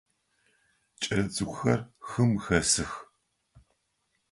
[1.01, 2.91] Кӏэлэцӏыкӏухэр хым хэсых.